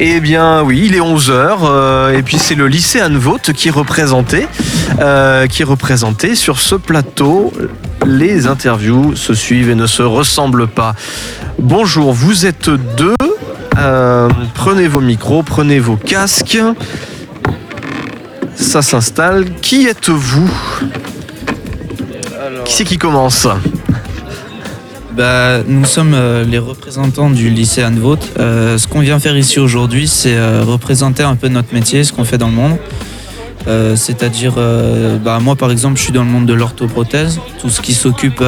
[0.00, 4.46] Eh bien oui, il est 11h et puis c'est le lycée Anne-Vaute qui est représenté,
[5.00, 7.52] euh, qui est représenté sur ce plateau.
[8.06, 10.94] Les interviews se suivent et ne se ressemblent pas.
[11.58, 13.16] Bonjour, vous êtes deux.
[13.76, 16.60] Euh, prenez vos micros, prenez vos casques.
[18.54, 19.46] Ça s'installe.
[19.62, 20.50] Qui êtes-vous?
[22.64, 23.48] Qui c'est qui commence?
[25.18, 28.34] Bah, nous sommes euh, les représentants du lycée Anne-Vaute.
[28.38, 32.12] Euh, ce qu'on vient faire ici aujourd'hui, c'est euh, représenter un peu notre métier, ce
[32.12, 32.76] qu'on fait dans le monde.
[33.96, 34.54] C'est-à-dire,
[35.22, 38.42] bah, moi par exemple, je suis dans le monde de l'orthoprothèse, tout ce qui s'occupe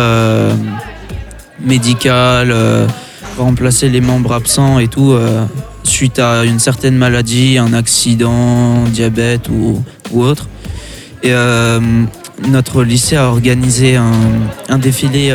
[1.60, 2.54] médical,
[3.37, 5.14] remplacer les membres absents et tout,
[5.82, 9.84] suite à une certaine maladie, un accident, diabète ou,
[10.14, 10.48] autre.
[11.23, 11.34] Et
[12.48, 15.34] notre lycée a organisé un, défilé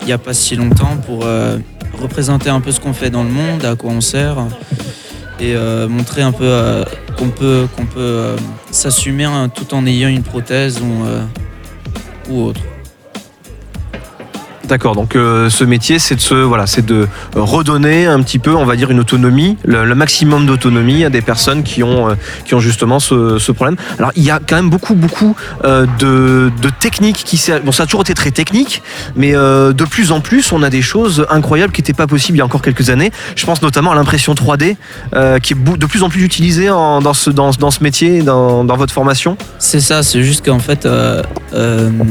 [0.00, 1.58] il n'y a pas si longtemps pour euh,
[2.00, 4.38] représenter un peu ce qu'on fait dans le monde, à quoi on sert,
[5.38, 6.84] et euh, montrer un peu euh,
[7.16, 8.36] qu'on peut,
[8.70, 10.80] s'assumer hein, tout en ayant une prothèse
[12.28, 12.60] ou autre.
[14.70, 18.54] D'accord, donc euh, ce métier, c'est de se, voilà, c'est de redonner un petit peu,
[18.54, 22.54] on va dire, une autonomie, le, maximum d'autonomie à des personnes qui ont, euh, qui
[22.54, 23.74] ont justement ce, problème.
[23.98, 27.82] Alors, il y a quand même beaucoup, beaucoup euh, de, de techniques qui, bon, ça
[27.82, 28.80] a toujours été très technique,
[29.16, 32.38] mais de plus en plus, on a des choses incroyables qui n'étaient pas possibles il
[32.38, 33.10] y a encore quelques années.
[33.34, 34.76] Je pense notamment à l'impression 3D,
[35.16, 38.62] euh, qui est de plus en plus utilisée dans, ce, dans, dans ce métier, dans,
[38.62, 39.36] dans votre formation.
[39.58, 40.88] C'est ça, c'est juste qu'en fait,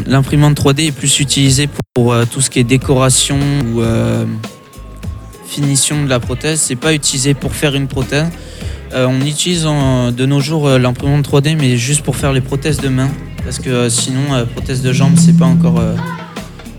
[0.06, 3.38] l'imprimante 3D est plus utilisée pour tout ce qui est décoration
[3.74, 4.26] ou euh,
[5.46, 6.60] finition de la prothèse.
[6.62, 8.28] C'est pas utilisé pour faire une prothèse.
[8.94, 12.42] Euh, on utilise en- de nos jours euh, l'imprimante 3D, mais juste pour faire les
[12.42, 13.10] prothèses de main,
[13.44, 15.96] parce que euh, sinon, euh, prothèse de jambe, c'est pas encore, euh,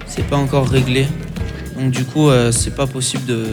[0.07, 1.07] c'est pas encore réglé.
[1.79, 3.45] Donc du coup, euh, c'est pas possible de,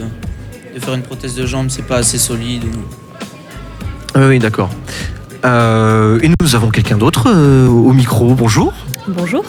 [0.74, 2.64] de faire une prothèse de jambe, c'est pas assez solide.
[2.64, 4.70] ou- Oui, oui, d'accord.
[5.44, 8.34] Euh, et nous avons quelqu'un d'autre euh, au micro.
[8.34, 8.72] Bonjour.
[9.06, 9.44] Bonjour,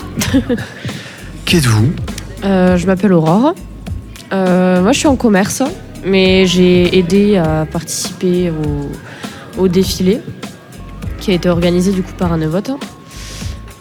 [1.45, 1.91] Qui êtes-vous?
[2.44, 3.54] Euh, je m'appelle Aurore.
[4.32, 5.61] Euh, moi je suis en commerce,
[6.05, 8.52] mais j'ai aidé à participer
[9.58, 10.22] au, défilé
[11.20, 12.72] qui a été organisé du coup par Annevote.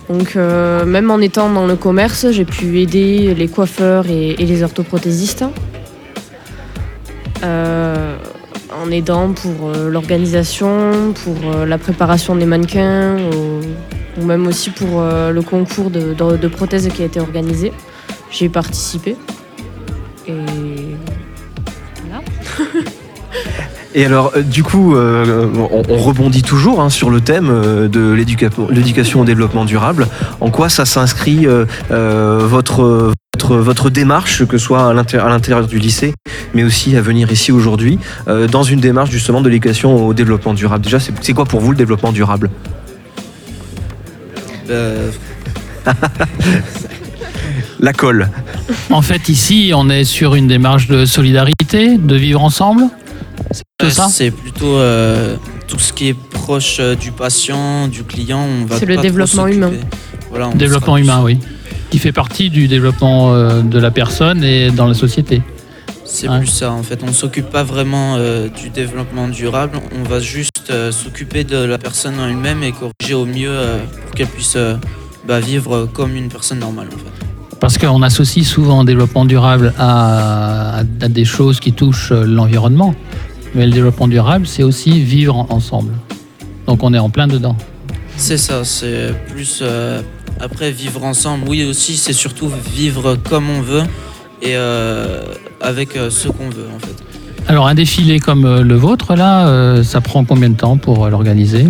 [0.09, 4.63] Donc euh, même en étant dans le commerce, j'ai pu aider les coiffeurs et, les
[4.63, 5.45] orthoprothésistes.
[8.81, 13.17] En aidant pour l'organisation, pour la préparation des mannequins,
[14.19, 17.73] ou, même aussi pour le concours de- de prothèses qui a été organisé.
[18.31, 19.17] J'ai participé.
[20.27, 20.33] Et
[22.07, 22.23] voilà.
[23.95, 27.89] Et alors, euh, du coup, euh, on, on rebondit toujours hein, sur le thème euh,
[27.89, 30.07] de l'éduca- l'éducation au développement durable.
[30.41, 31.47] En quoi ça s'inscrit
[31.89, 36.13] votre, votre, votre démarche, que ce soit à l'inté- à l'intérieur du lycée,
[36.55, 40.53] mais aussi à venir ici aujourd'hui, euh, dans une démarche justement de l'éducation au développement
[40.53, 40.85] durable?
[40.85, 42.51] Déjà, c'est c'est quoi pour vous le développement durable?
[44.69, 45.11] Euh,
[47.81, 48.29] La colle.
[48.91, 52.85] En fait, ici, on est sur une démarche de solidarité, de vivre ensemble.
[53.51, 55.37] C'est plutôt ça C'est plutôt euh,
[55.67, 58.41] tout ce qui est proche euh, du patient, du client.
[58.63, 59.71] on va C'est le développement humain.
[60.31, 61.39] Voilà, on Développement humain, oui.
[61.91, 65.41] Qui fait partie du développement euh, de la personne et dans la société.
[66.05, 66.39] C'est Ouais.
[66.39, 67.01] plus ça en fait.
[67.03, 69.79] On s'occupe pas vraiment euh, du développement durable.
[69.99, 73.79] On va juste euh, s'occuper de la personne en elle-même et corriger au mieux euh,
[74.05, 74.77] pour qu'elle puisse euh,
[75.27, 77.27] bah, vivre comme une personne normale en fait.
[77.61, 82.95] Parce qu'on associe souvent développement durable à, à des choses qui touchent euh, l'environnement.
[83.55, 85.93] Mais le développement durable, c'est aussi vivre en- ensemble.
[86.67, 87.57] Donc on est en plein dedans.
[88.17, 88.65] C'est ça.
[88.65, 90.03] C'est plus euh,
[90.41, 91.49] après vivre ensemble.
[91.49, 93.83] Oui aussi, c'est surtout vivre comme on veut
[94.41, 95.23] et euh,
[95.61, 96.95] avec euh, ce qu'on veut en fait.
[97.49, 101.67] Alors un défilé comme le vôtre, là, euh, ça prend combien de temps pour l'organiser?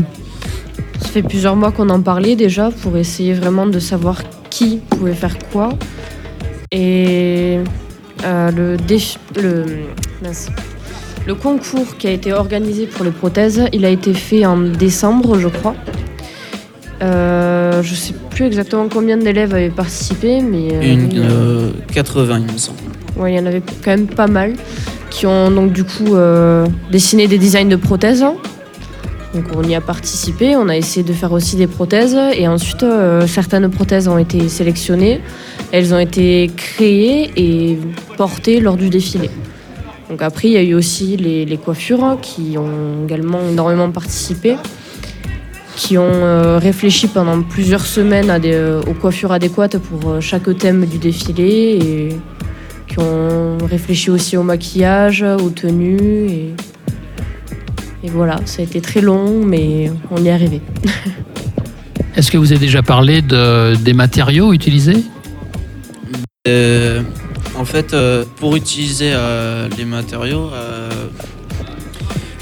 [1.00, 4.16] Ça fait plusieurs mois qu'on en parlait déjà pour essayer vraiment de savoir
[4.58, 5.69] qui pouvait faire quoi.
[6.72, 7.58] Et
[8.24, 9.64] euh, le, défi- le,
[10.22, 10.48] mince.
[11.26, 15.38] le concours qui a été organisé pour les prothèses, il a été fait en décembre,
[15.38, 15.76] je crois.
[17.00, 21.70] Euh, je sais plus exactement combien d'élèves avaient participé, mais euh, Une oui, euh, euh,
[21.94, 22.78] 80 il me semble.
[23.16, 24.55] Ouais, il y en avait quand même pas mal
[25.10, 26.16] qui ont donc du coup
[26.90, 28.25] dessiné des designs de prothèses.
[29.34, 32.82] Donc on y a participé, on a essayé de faire aussi des prothèses et ensuite
[32.82, 35.20] euh, certaines prothèses ont été sélectionnées,
[35.70, 37.78] elles ont été créées et
[38.16, 39.28] portées lors du défilé.
[40.08, 44.56] Donc après il y a eu aussi les, coiffures qui ont également énormément participé,
[45.76, 50.96] qui ont euh, réfléchi pendant plusieurs semaines euh, aux coiffures adéquates pour chaque thème du
[50.96, 52.08] défilé et
[52.88, 56.31] qui ont réfléchi aussi au maquillage, aux tenues.
[56.31, 56.54] Et
[58.04, 60.60] Et voilà, ça a été très long, mais on y est arrivé.
[62.16, 65.04] Est-ce que vous avez déjà parlé de, des matériaux utilisés?
[66.46, 67.02] Euh,
[67.56, 70.90] en fait, euh, pour utiliser euh, les matériaux, euh,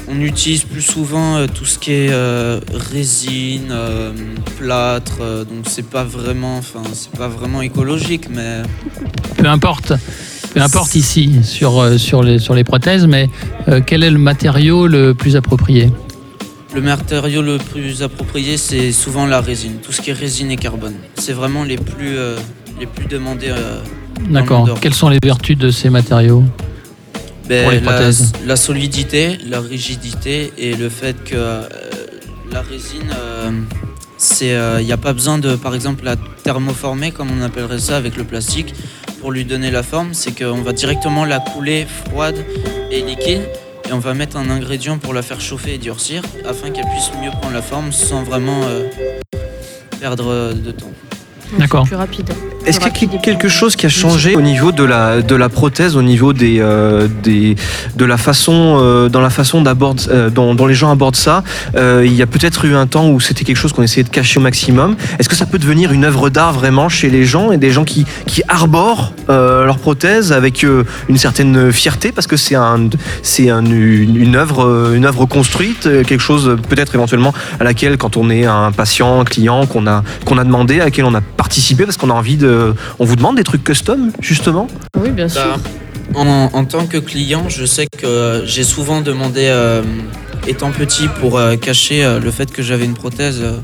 [0.07, 4.11] on utilise plus souvent euh, tout ce qui est euh, résine, euh,
[4.57, 5.17] plâtre.
[5.21, 8.61] euh, donc c'est pas vraiment, enfin c'est pas vraiment écologique, mais
[9.37, 9.93] Peu importe.
[10.57, 13.29] Peu importe ici sur, euh, sur, les, sur les prothèses, mais
[13.67, 15.91] euh, quel est le matériau le plus approprié
[16.75, 19.77] le matériau le plus approprié c'est souvent la résine.
[19.81, 22.37] Tout ce qui est résine et carbone, c'est vraiment les plus euh,
[22.79, 23.47] les plus demandés.
[23.49, 23.79] euh,
[24.29, 24.77] D'accord.
[24.79, 26.43] Quelles sont les vertus de ces matériaux
[27.47, 28.31] Ben, Pour les la, prothèses.
[28.45, 31.61] la solidité, la rigidité et le fait que euh,
[32.51, 33.49] la résine, euh,
[34.17, 37.97] c'est, il n'y a pas besoin de, par exemple, la thermoformer, comme on appellerait ça
[37.97, 38.73] avec le plastique,
[39.19, 40.13] pour lui donner la forme.
[40.13, 42.37] C'est qu'on va directement la couler froide
[42.91, 43.41] et liquide
[43.87, 47.11] et on va mettre un ingrédient pour la faire chauffer et durcir afin qu'elle puisse
[47.21, 48.87] mieux prendre la forme sans vraiment euh,
[49.99, 50.91] perdre euh, de temps.
[51.57, 51.85] D'accord.
[51.85, 52.29] Plus rapide.
[52.65, 55.47] Est-ce qu'il y a quelque chose qui a changé au niveau de la, de la
[55.47, 57.55] prothèse, au niveau des, euh, des,
[57.95, 61.43] de la façon, euh, dans la façon euh, dont, dont les gens abordent ça
[61.75, 64.09] Euh, Il y a peut-être eu un temps où c'était quelque chose qu'on essayait de
[64.09, 64.97] cacher au maximum.
[65.17, 67.85] Est-ce que ça peut devenir une œuvre d'art vraiment chez les gens et des gens
[67.85, 72.89] qui, qui arborent euh, leur prothèse avec euh, une certaine fierté parce que c'est un,
[73.23, 78.17] c'est un, une, une œuvre, une œuvre construite, quelque chose peut-être éventuellement à laquelle quand
[78.17, 81.21] on est un patient, un client qu'on a, qu'on a demandé, à laquelle on a
[81.37, 84.67] participé parce qu'on a envie de, on vous demande des trucs custom justement.
[84.99, 85.41] Oui, bien sûr.
[85.45, 85.71] Bah,
[86.15, 89.83] en, en tant que client, je sais que euh, j'ai souvent demandé, euh,
[90.47, 93.57] étant petit, pour euh, cacher euh, le fait que j'avais une prothèse, euh,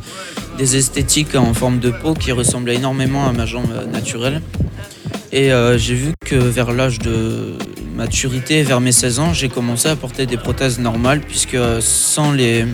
[0.58, 4.42] des esthétiques en forme de peau qui ressemblaient énormément à ma jambe euh, naturelle.
[5.32, 7.54] Et euh, j'ai vu que vers l'âge de
[7.96, 12.32] maturité, vers mes 16 ans, j'ai commencé à porter des prothèses normales, puisque euh, sans
[12.32, 12.66] les,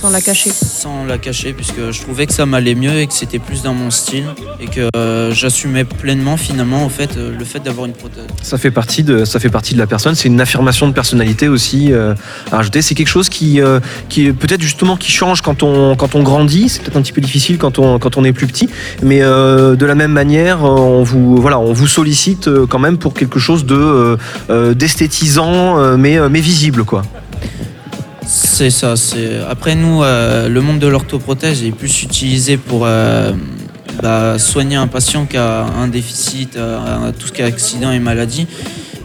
[0.00, 0.48] Sans la cacher.
[0.50, 3.74] sans la cacher, puisque je trouvais que ça m'allait mieux et que c'était plus dans
[3.74, 4.24] mon style
[4.58, 8.24] et que euh, j'assumais pleinement finalement au fait euh, le fait d'avoir une prothèse.
[8.40, 10.14] Ça fait partie de, ça fait partie de la personne.
[10.14, 12.14] C'est une affirmation de personnalité aussi euh,
[12.50, 12.80] à rajouter.
[12.80, 16.70] C'est quelque chose qui, euh, qui peut-être justement qui change quand on, quand on grandit.
[16.70, 18.70] C'est peut-être un petit peu difficile quand on, quand on est plus petit,
[19.02, 23.12] mais euh, de la même manière, on vous, voilà, on vous sollicite quand même pour
[23.12, 24.16] quelque chose de
[24.48, 27.02] d'esthétisant, mais, mais visible quoi.
[28.32, 28.94] C'est ça.
[28.94, 33.32] C'est après nous, euh, le monde de l'orthoprothèse est plus utilisé pour euh,
[34.00, 37.98] bah, soigner un patient qui a un déficit, euh, tout ce qui est accident et
[37.98, 38.46] maladie.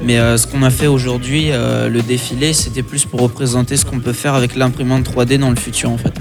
[0.04, 4.14] Mais ce qu'on a fait aujourd'hui, le défilé, c'était plus pour représenter ce qu'on peut
[4.14, 6.14] faire avec l'imprimante 3D dans le futur en fait.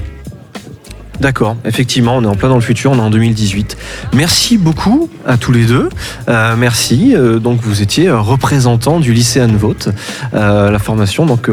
[1.20, 3.76] D'accord, effectivement, on est en plein dans le futur, on est en 2018.
[4.14, 5.90] Merci beaucoup à tous les deux.
[6.28, 7.14] Merci.
[7.42, 9.90] Donc vous étiez représentant du lycée Anne-Vote,
[10.32, 11.50] euh, la formation donc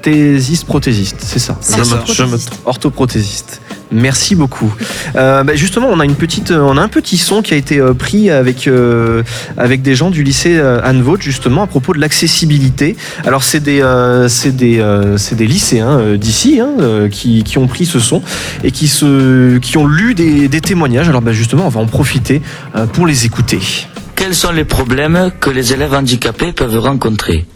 [0.00, 1.58] orthésiste prothésiste, c'est ça.
[1.60, 1.96] Je ça.
[1.96, 3.60] me- je me- orthoprothésiste.
[3.92, 4.72] Merci beaucoup.
[5.16, 7.78] Euh, bah, justement, on a une petite, on a un petit son qui a été
[7.80, 9.22] euh, pris avec euh,
[9.58, 12.96] avec des gens du lycée euh, Anne-Vote justement à propos de l'accessibilité.
[13.26, 17.42] Alors c'est des euh, c'est des euh, c'est des lycéens euh, d'ici hein, euh, qui,
[17.42, 18.22] qui ont pris ce son
[18.62, 21.08] et qui se qui ont lu des, des témoignages.
[21.08, 22.42] Alors bah, justement, on va en profiter
[22.76, 23.58] euh, pour les écouter.
[24.14, 27.46] Quels sont les problèmes que les élèves handicapés peuvent rencontrer?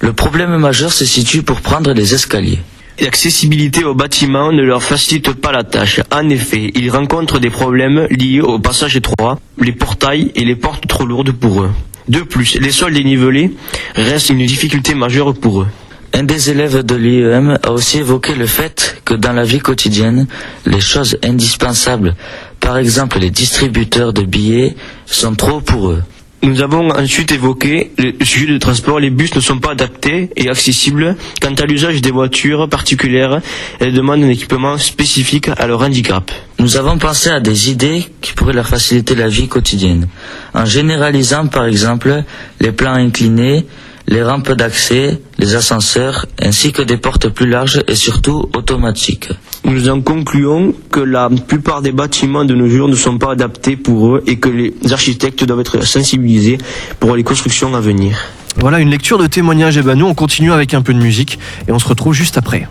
[0.00, 2.60] Le problème majeur se situe pour prendre les escaliers.
[3.00, 6.00] L'accessibilité aux bâtiments ne leur facilite pas la tâche.
[6.10, 10.86] En effet, ils rencontrent des problèmes liés au passage étroit, les portails et les portes
[10.86, 11.70] trop lourdes pour eux.
[12.08, 13.52] De plus, les sols dénivelés
[13.94, 15.66] restent une difficulté majeure pour eux.
[16.14, 20.26] Un des élèves de l'IEM a aussi évoqué le fait que dans la vie quotidienne,
[20.64, 22.14] les choses indispensables,
[22.60, 26.02] par exemple les distributeurs de billets, sont trop pour eux.
[26.42, 29.00] Nous avons ensuite évoqué le sujet du transport.
[29.00, 31.16] Les bus ne sont pas adaptés et accessibles.
[31.40, 33.40] Quant à l'usage des voitures particulières,
[33.80, 36.30] elles demandent un équipement spécifique à leur handicap.
[36.58, 40.08] Nous avons pensé à des idées qui pourraient leur faciliter la vie quotidienne,
[40.54, 42.22] en généralisant par exemple
[42.60, 43.66] les plans inclinés,
[44.06, 49.30] les rampes d'accès, les ascenseurs, ainsi que des portes plus larges et surtout automatiques.
[49.66, 53.74] Nous en concluons que la plupart des bâtiments de nos jours ne sont pas adaptés
[53.74, 56.56] pour eux et que les architectes doivent être sensibilisés
[57.00, 58.16] pour les constructions à venir.
[58.58, 59.76] Voilà une lecture de témoignages.
[59.76, 62.38] Et ben nous, on continue avec un peu de musique et on se retrouve juste
[62.38, 62.68] après.